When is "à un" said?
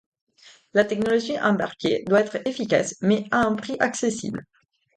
3.29-3.53